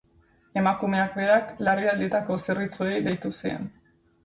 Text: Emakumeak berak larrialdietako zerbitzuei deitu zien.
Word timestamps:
Emakumeak 0.61 1.11
berak 1.17 1.51
larrialdietako 1.67 2.39
zerbitzuei 2.49 2.99
deitu 3.11 3.35
zien. 3.39 3.73